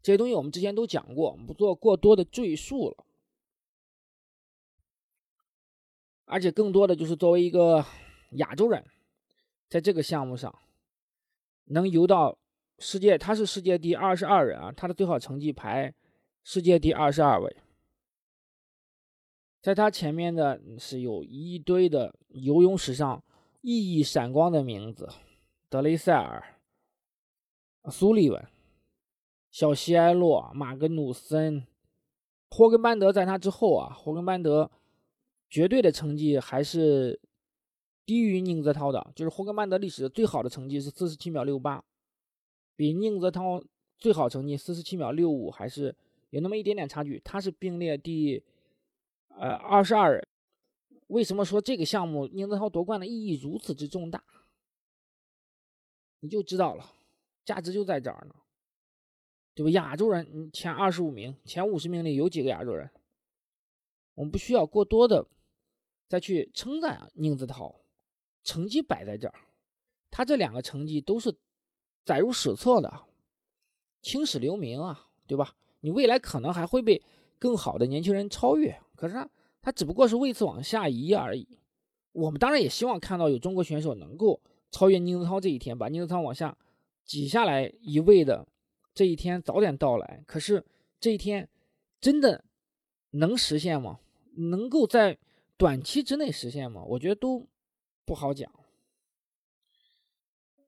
[0.00, 3.04] 这些东西我们之前都讲过，我们不做过多的赘述了。
[6.26, 7.84] 而且更多的就是作为一个
[8.32, 8.84] 亚洲人，
[9.68, 10.56] 在这个项目上
[11.64, 12.38] 能游到
[12.78, 15.92] 世界，他是世界第二十二人啊，他的最好成绩排
[16.44, 17.56] 世界第二十二位。
[19.60, 23.24] 在他前面的是有一堆的游泳史上
[23.62, 25.08] 熠熠闪光的名字，
[25.68, 26.57] 德雷塞尔。
[27.90, 28.48] 苏利文、
[29.50, 31.66] 小西埃洛、马格努森、
[32.50, 34.70] 霍根班德在他之后啊，霍根班德
[35.48, 37.20] 绝对的成绩还是
[38.04, 41.84] 低于宁泽涛的，就是霍根班德历史最好的成绩是四十七秒六八，
[42.76, 43.62] 比宁泽涛
[43.98, 45.94] 最好成绩四十七秒六五还是
[46.30, 48.42] 有那么一点点差距，他是并列第
[49.28, 50.22] 呃二十二。
[51.08, 54.22] 为什么说这个项目宁泽涛夺冠的意义如此之重大？
[56.20, 56.84] 你就知道了。
[57.48, 58.34] 价值就在这儿呢，
[59.54, 59.70] 对吧？
[59.70, 62.90] 亚洲人，前二十五名、前五十名里有几个亚洲人？
[64.16, 65.26] 我们不需要过多的
[66.10, 67.74] 再去称赞宁泽涛，
[68.44, 69.34] 成绩摆在这儿，
[70.10, 71.34] 他这两个成绩都是
[72.04, 73.06] 载入史册的，
[74.02, 75.56] 青史留名啊，对吧？
[75.80, 77.02] 你未来可能还会被
[77.38, 79.26] 更好的年轻人超越，可是他
[79.62, 81.48] 他只不过是位次往下移而已。
[82.12, 84.38] 我们当然也希望看到有中国选手能够
[84.70, 86.54] 超越宁泽涛这一天，把宁泽涛往下
[87.08, 88.46] 挤下来一位的
[88.94, 90.22] 这一天早点到来。
[90.26, 90.64] 可是
[91.00, 91.48] 这一天
[92.00, 92.44] 真的
[93.10, 93.98] 能实现吗？
[94.36, 95.18] 能够在
[95.56, 96.84] 短期之内实现吗？
[96.84, 97.48] 我觉得都
[98.04, 98.48] 不好讲。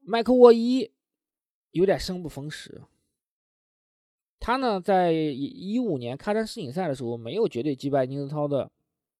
[0.00, 0.90] 麦克沃伊
[1.70, 2.82] 有点生不逢时。
[4.40, 8.72] 他呢，在一五年喀山世锦赛的时候，没有绝对击败宁泽涛的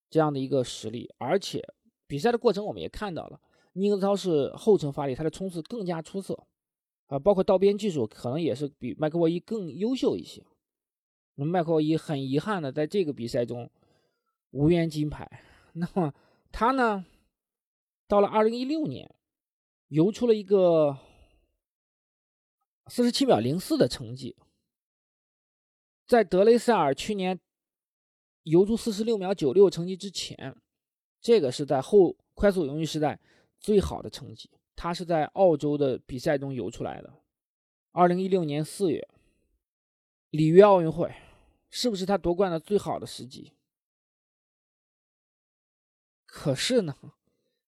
[0.09, 1.63] 这样的一个实力，而且
[2.07, 3.39] 比赛的过程我们也看到了，
[3.73, 6.47] 宁泽涛是后程发力，他的冲刺更加出色，
[7.11, 10.41] 啊，包括道边技术可能也是比麦克沃伊更优秀一些。
[11.35, 13.69] 那么麦克沃伊很遗憾的在这个比赛中
[14.51, 15.29] 无缘金牌。
[15.73, 16.13] 那么
[16.53, 17.05] 他呢，
[18.07, 19.13] 到了二零一六年，
[19.89, 20.97] 游出了一个
[22.87, 24.37] 四十七秒零四的成绩。
[26.07, 27.37] 在德雷塞尔去年
[28.43, 30.55] 游出四十六秒九六成绩之前，
[31.19, 33.19] 这个是在后快速泳衣时代
[33.59, 34.49] 最好的成绩。
[34.81, 37.13] 他是在澳洲的比赛中游出来的。
[37.91, 39.07] 二零一六年四月，
[40.31, 41.13] 里约奥运会
[41.69, 43.53] 是不是他夺冠的最好的时机？
[46.25, 46.97] 可是呢，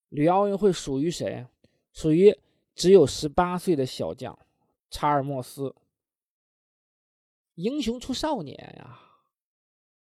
[0.09, 1.45] 里约奥运会属于谁？
[1.91, 2.35] 属于
[2.73, 4.35] 只有十八岁的小将
[4.89, 5.75] 查尔莫斯。
[7.53, 8.99] 英雄出少年呀，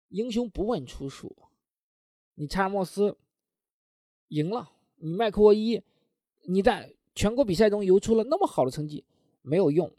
[0.09, 1.33] 英雄不问出处。
[2.33, 3.17] 你查尔莫斯
[4.27, 5.81] 赢了，你麦克沃伊，
[6.49, 9.05] 你在全国比赛中游出了那么好的成绩，
[9.43, 9.91] 没有用。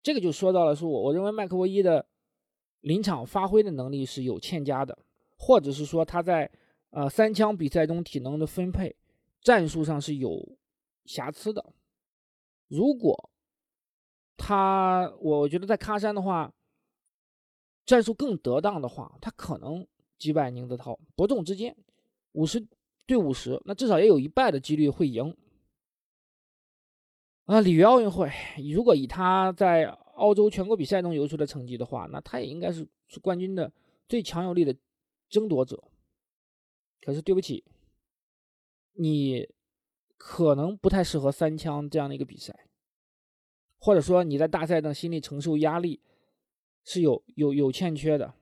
[0.00, 2.06] 这个就说到了，说我我认为麦克沃伊的
[2.80, 4.96] 临场发挥的能力是有欠佳的，
[5.36, 6.48] 或者是说他在
[6.90, 8.94] 呃三枪比赛中体能的分配、
[9.40, 10.56] 战术上是有
[11.04, 11.72] 瑕疵的。
[12.68, 13.30] 如果
[14.36, 16.52] 他，我觉得在喀山的话，
[17.84, 19.84] 战术更得当的话，他可能
[20.16, 21.76] 击败宁泽涛，伯仲之间，
[22.32, 22.64] 五十
[23.06, 25.36] 对五十，那至少也有一半的几率会赢。
[27.44, 28.30] 啊，里约奥运会，
[28.72, 32.88] 如果以他在澳洲全国比赛中游出的成绩的话，那他也应该是
[33.20, 33.70] 冠军的
[34.08, 34.74] 最强有力的
[35.28, 35.82] 争夺者。
[37.02, 37.62] 可是对不起，
[38.94, 39.46] 你
[40.16, 42.66] 可能不太适合三枪这样的一个比赛。
[43.76, 46.00] 或者说你在大赛上心理承受压力
[46.84, 48.32] 是有有有欠缺的，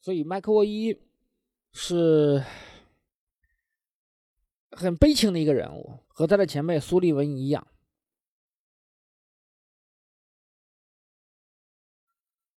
[0.00, 0.96] 所以麦克沃伊
[1.72, 2.44] 是
[4.72, 7.66] 很悲情的一个人物，和他的前辈苏利文一样。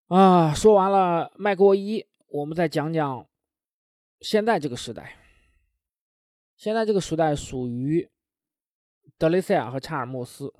[0.08, 3.28] 啊，说完了麦克沃伊，我们再讲讲
[4.21, 5.17] 现在这个时代。
[6.56, 8.10] 现在这个时代属于
[9.17, 10.54] 德雷塞尔和查尔莫斯。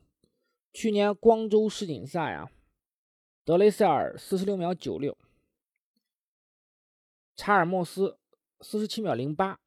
[0.74, 2.50] 去年光州世锦赛啊，
[3.46, 5.16] 德雷塞尔四十六秒九六，
[7.36, 8.18] 查尔莫斯
[8.64, 9.60] 四十七秒零八，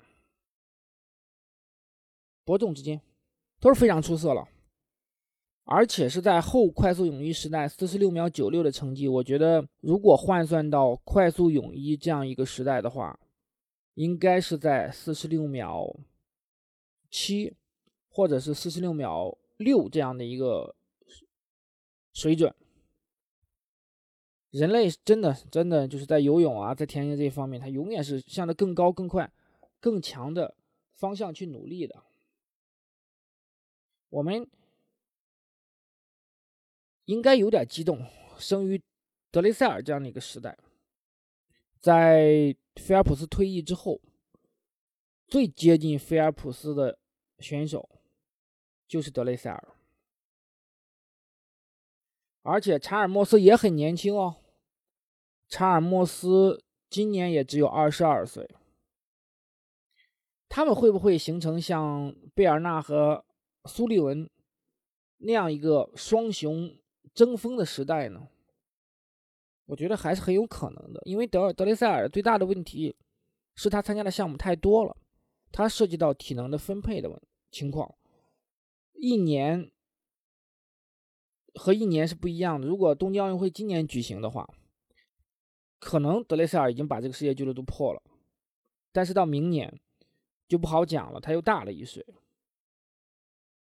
[2.44, 3.00] 伯仲之间
[3.61, 4.48] 都是非常出色了，
[5.64, 13.20] 而且是在后快速泳衣时代四十六秒九六的成绩，我觉得如果换算到快速泳衣这样一个时代的话，
[13.94, 15.94] 应该是在四十六秒
[17.11, 17.54] 七
[18.09, 20.74] 或者是四十六秒六这样的一个。
[22.18, 22.54] 水准，
[24.50, 29.30] 人类真的真的就是在游泳啊，在田径这一方面，他永远是向着更高、更快、
[29.80, 30.54] 更强的
[30.94, 32.02] 方向去努力的。
[34.09, 34.48] 我们
[37.04, 38.06] 应该有点激动，
[38.38, 38.80] 生于
[39.30, 40.56] 德雷塞尔这样的一个时代，
[41.78, 44.00] 在菲尔普斯退役之后，
[45.26, 46.98] 最接近菲尔普斯的
[47.40, 47.88] 选手
[48.88, 49.75] 就是德雷塞尔。
[52.46, 54.37] 而且查尔莫斯也很年轻哦，
[55.48, 58.48] 查尔莫斯今年也只有二十二岁。
[60.48, 63.25] 他们会不会形成像贝尔纳和
[63.64, 64.31] 苏利文
[65.18, 66.73] 那样一个双雄
[67.12, 68.29] 争锋的时代呢？
[69.64, 72.94] 我觉得还是很有可能的，因为德尔德雷塞尔最大的问题
[73.56, 74.96] 是他参加的项目太多了，
[75.50, 77.92] 他涉及到体能的分配的问情况，
[78.92, 79.73] 一年。
[81.57, 82.67] 和一年是不一样的。
[82.67, 84.48] 如果东京奥运会今年举行的话，
[85.79, 88.02] 可能德雷塞尔已经把这个世界纪录都破了，
[88.92, 89.81] 但是到明年
[90.48, 92.04] 就不好讲了，他又大了一岁。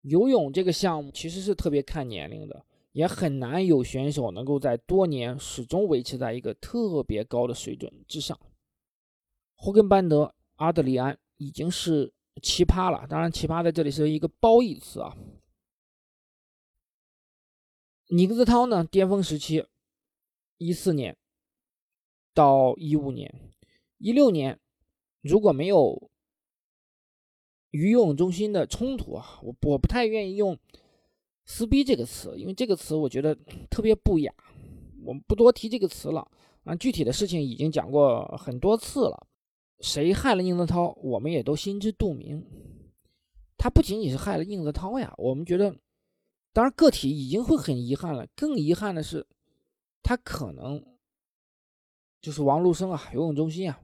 [0.01, 8.39] 游泳这个项目其实是特别看年龄的，也很难有选手能够在多年始终维持在一个特别高的水准之上。
[9.55, 15.17] 霍根班德、阿德里安已经是奇葩了，当然奇葩在这里是一个褒义词啊。
[18.11, 18.83] 尼克斯涛呢？
[18.83, 19.63] 巅峰时期，
[20.57, 21.15] 一四年
[22.33, 23.53] 到一五年、
[23.99, 24.59] 一六年，
[25.21, 26.09] 如果没有
[27.69, 30.57] 与游泳中心的冲突啊，我我不太愿意用
[31.45, 33.37] “撕逼”这个词，因为这个词我觉得
[33.69, 34.33] 特别不雅，
[35.03, 36.27] 我们不多提这个词了。
[36.63, 39.27] 啊，具体的事情已经讲过很多次了，
[39.81, 42.43] 谁害了宁泽涛，我们也都心知肚明。
[43.55, 45.75] 他不仅仅是害了宁泽涛呀，我们觉得，
[46.59, 49.25] 当然个体已经会很遗憾了，更遗憾的是，
[50.03, 50.85] 他可能
[52.19, 53.81] 就是王路生啊，游泳中心啊，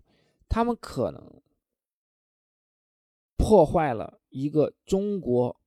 [0.49, 1.41] 他们可能
[3.37, 5.57] 破坏了一个中国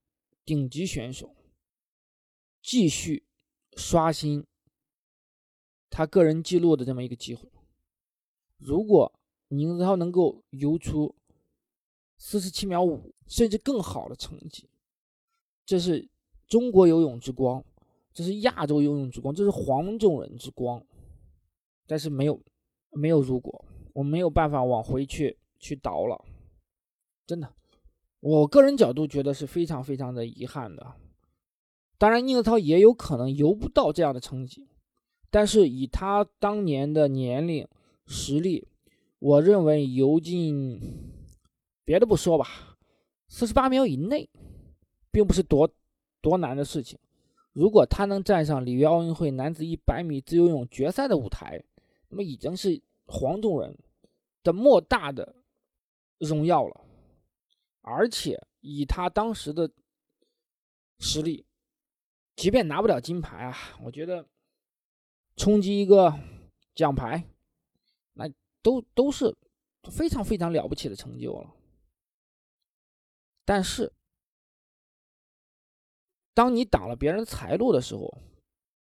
[0.44, 1.34] 顶级选手
[2.61, 3.26] 继续
[3.72, 4.46] 刷新。
[5.88, 7.50] 他个人记录的这么一个机会，
[8.59, 11.16] 如果宁泽涛能够游出
[12.18, 14.68] 四十七秒五，甚至更好的成绩，
[15.64, 16.06] 这是
[16.49, 17.62] 中国游泳之光，
[18.12, 20.82] 这是亚洲游泳之光，这是黄种人之光。
[21.86, 22.40] 但是没有，
[22.90, 26.24] 没有如果，我没有办法往回去去倒了，
[27.26, 27.53] 真的，
[28.20, 30.94] 我个人角度觉得是非常非常的遗憾的。
[31.99, 34.68] 当然，宁泽涛也有可能游不到这样的成绩。
[35.30, 37.68] 但是以他当年的年龄、
[38.07, 38.66] 实力，
[39.18, 40.80] 我认为游进
[41.84, 42.78] 别的不说吧，
[43.28, 44.30] 四十八秒以内，
[45.11, 45.70] 并不是多
[46.21, 46.99] 多难的事情。
[47.53, 51.62] 如果他能站上里约奥运会男子一百米自由泳决赛的舞台，
[52.09, 53.77] 那么已经是黄种人
[54.43, 55.35] 的莫大的
[56.19, 56.85] 荣耀了。
[57.81, 59.71] 而且以他当时的
[60.99, 61.47] 实力，
[62.37, 64.27] 即便拿不了金牌啊，我觉得。
[65.41, 66.12] 冲击一个
[66.75, 67.25] 奖牌，
[68.14, 68.29] 那
[68.61, 69.33] 都都是
[69.89, 71.55] 非常非常了不起的成就了。
[73.45, 73.93] 但是，
[76.39, 78.16] 当你挡了别人财路的时候，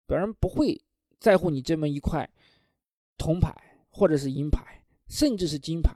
[0.08, 0.82] 别人不会
[1.20, 2.30] 在乎你这么一块
[3.18, 3.54] 铜牌，
[3.90, 5.94] 或者是银牌，甚至是金牌，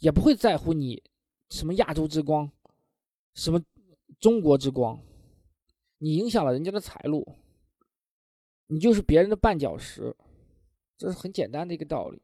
[0.00, 1.00] 也不会在乎你
[1.48, 2.50] 什么亚洲之光，
[3.34, 3.62] 什么
[4.18, 5.00] 中国之光，
[5.98, 7.24] 你影响了人家的财路。
[8.66, 10.12] 你就是别人的绊脚石，
[10.98, 12.20] 这是很简单的一个道理。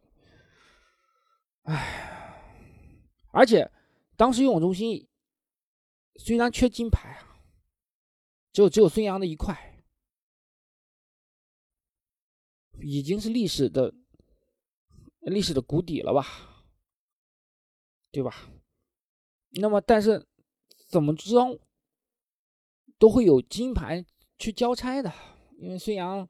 [1.62, 2.42] 唉，
[3.30, 3.70] 而且
[4.16, 5.06] 当时游泳中心
[6.16, 7.25] 虽然缺金牌啊，
[8.56, 9.84] 只有只有孙杨的一块，
[12.80, 13.92] 已经是历史的
[15.20, 16.24] 历史的谷底了吧，
[18.10, 18.48] 对吧？
[19.60, 20.26] 那么，但是
[20.88, 21.60] 怎么着
[22.98, 24.02] 都会有金牌
[24.38, 25.12] 去交差的。
[25.58, 26.26] 因为孙杨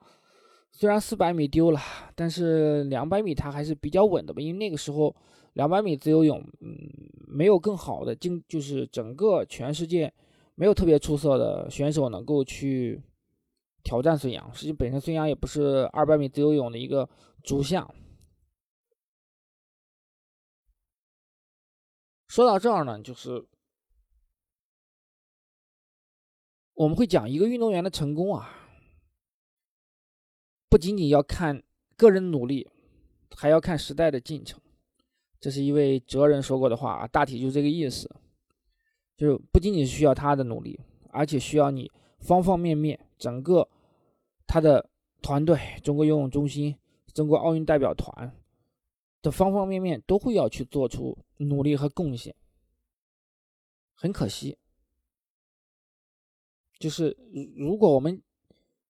[0.73, 1.81] 虽然四百米丢了，
[2.17, 4.43] 但是两百米他还是比较稳的吧。
[4.43, 5.15] 因为那个时候
[5.53, 6.77] 两百米自由泳，嗯，
[7.29, 10.13] 没有更好的竞，就是整个全世界
[10.57, 13.01] 没有特别出色的选手能够去
[13.85, 14.53] 挑战孙杨。
[14.53, 17.09] 实际本身孙杨也不是二百米自由泳的一个
[17.45, 17.95] 主项。
[22.27, 23.47] 说到这儿呢，就是
[26.75, 28.53] 我们会讲一个运动员的成功啊。
[30.69, 31.63] 不仅仅要看
[31.97, 32.69] 个人努力，
[33.37, 34.61] 还要看时代的进程。
[35.39, 38.11] 这是一位哲人说过的话，大体就这个意思。
[39.17, 40.79] 就不仅仅是需要他的努力，
[41.11, 41.91] 而且需要你
[42.21, 43.69] 方方面面，整个
[44.47, 44.89] 他的
[45.23, 46.77] 团队，中国游泳中心、
[47.13, 48.33] 中国奥运代表团
[49.23, 52.35] 的方方面面都会要去做出努力和贡献。
[53.95, 54.59] 很可惜，
[56.79, 57.17] 就是
[57.57, 58.23] 如果我们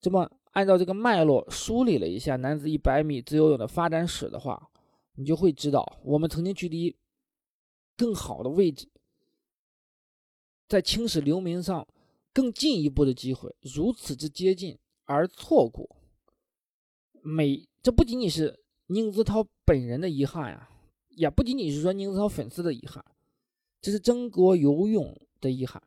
[0.00, 0.30] 这么。
[0.56, 4.70] 按照这个脉络梳理了一下男子一百米自由泳的发展史的话，
[5.16, 6.96] 你就会知道，我们曾经距离
[7.94, 8.88] 更好的位置，
[10.68, 11.86] 在青史留名上
[12.32, 15.88] 更进一步的机会如此之接近而错过。
[17.22, 20.70] 每这不仅仅是宁泽涛本人的遗憾呀，
[21.10, 23.04] 也不仅仅是说宁泽涛粉丝的遗憾，
[23.80, 25.82] 这是中国游泳的遗憾。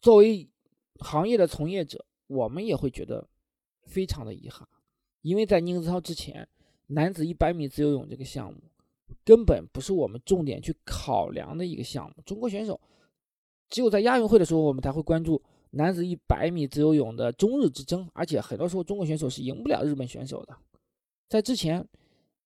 [0.00, 0.48] 作为。
[1.02, 3.26] 行业的从业者，我们也会觉得
[3.84, 4.68] 非常的遗憾，
[5.22, 6.46] 因为在宁泽涛之前，
[6.88, 8.60] 男子一百米自由泳这个项目
[9.24, 12.22] 根本不是我们重点去考量的一个项目。
[12.24, 12.80] 中国选手
[13.68, 20.56] 只有在亚运会的时候，我们才会关注男子一百米自由泳的中日之争，而且很多时候中国选手是赢不了日本选手的。
[21.28, 21.86] 在之前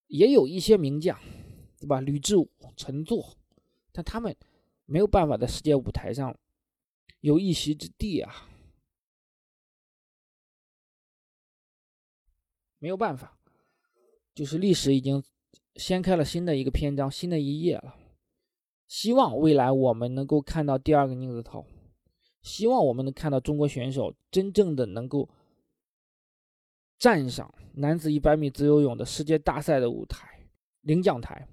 [0.07, 1.19] 也有一些名将，
[1.81, 2.01] 对吧？
[2.01, 3.37] 吕志武、陈作，
[3.93, 4.37] 但他们
[4.85, 6.37] 没有办法在世界舞台上。
[7.21, 8.51] 有一席之地啊，
[12.79, 13.39] 没有办法，
[14.35, 15.25] 就是历史已经
[15.77, 17.97] 掀开了新的一个篇章，新的一页了。
[18.87, 21.65] 希望未来我们能够看到第二个宁泽涛，
[22.43, 25.29] 希望我们能看到中国选手真正的能够
[26.99, 30.47] 站上男子100米自由泳的世界大赛的舞台
[30.83, 31.49] 领奖台，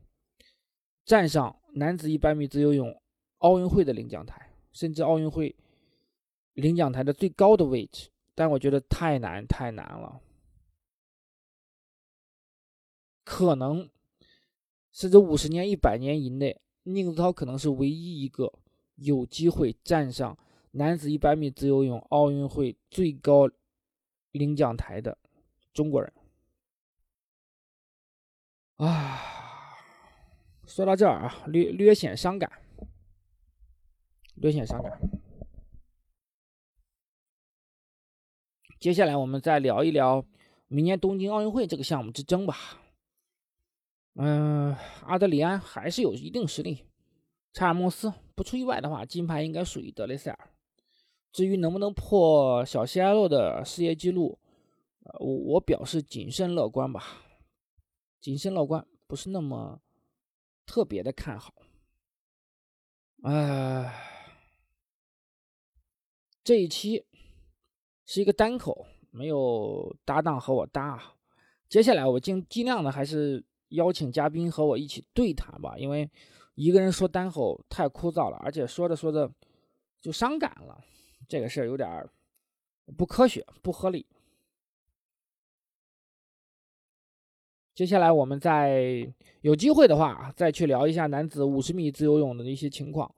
[1.06, 3.02] 站上男子100米自由泳
[3.40, 5.56] 奥运会的领奖台，甚至奥运会
[6.54, 10.22] 领奖台的最高的位置，但我觉得太难太难了，
[13.24, 13.90] 可能
[14.92, 18.52] 甚至五十年、一百年以内，宁泽涛可能是唯一一个
[18.96, 20.38] 有机会站上
[20.72, 23.50] 男子100米自由泳奥运会最高
[24.32, 25.18] 领奖台的
[25.74, 26.12] 中国人。
[28.78, 29.22] 啊，
[30.66, 32.52] 说到这儿啊，略略显伤感，
[34.36, 35.00] 略显伤感。
[38.80, 40.26] 接下来我们再聊一聊
[40.68, 42.81] 明年东京奥运会这个项目之争吧。
[44.16, 46.86] 嗯，阿德里安还是有一定实力，
[47.54, 50.50] 查尔莫斯不出意外的话，金牌应该属于德雷塞尔。
[51.32, 54.38] 至于能不能破小西埃洛的世界纪录，
[55.04, 57.22] 呃我我表示谨慎乐观吧。
[58.20, 59.82] 谨慎乐观，不是那么
[60.66, 61.54] 特别的看好。
[63.24, 63.94] 哎，
[66.44, 67.06] 这一期
[68.06, 71.16] 是一个单口，没有搭档和我搭。
[71.70, 76.10] 接下来我尽尽量的还是邀请嘉宾和我一起对谈吧，因为
[76.56, 79.30] 一个人说单口太枯燥了，而且说着说着
[80.00, 80.82] 就伤感了，
[81.28, 82.08] 这个事儿有点
[82.98, 84.06] 不科学、不合理。
[87.74, 89.12] 接下来我们再
[89.42, 93.10] 有机会的话，再去聊一下男子五十米自由泳的一些情况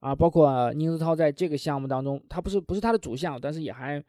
[0.00, 4.02] 啊，包括宁泽涛在这个项目当中，他不是不是他的主项，但是也还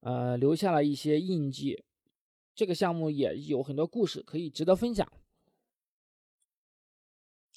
[0.00, 1.82] 呃留下了一些印记。
[2.54, 5.08] 这个项目也有很多故事可以值得分享。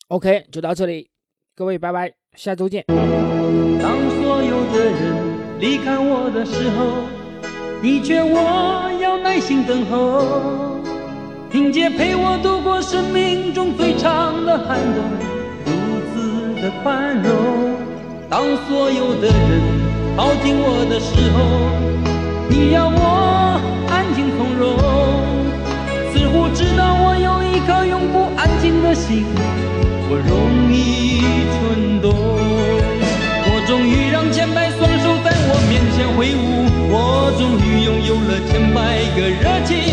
[0.10, 1.10] OK，就到这里，
[1.54, 2.86] 各位拜拜，下周见。
[2.88, 2.96] 当
[4.22, 7.04] 所有的人离开我的时候，
[7.82, 10.80] 你劝我要耐心等候。
[11.52, 15.04] 凭借陪我度过生命中最长的寒冬，
[15.66, 15.72] 如
[16.14, 17.76] 此的宽容。
[18.30, 19.62] 当所有的人
[20.16, 21.38] 靠近我的时候，
[22.50, 23.60] 你要我
[23.92, 24.72] 安静从容，
[26.14, 29.26] 似乎知道我有一颗永不安静的心。
[30.10, 31.20] 我容易
[31.52, 32.14] 蠢动。
[33.50, 39.87] 我终于让千百双手在我面前挥舞我终于拥有了千百个热情。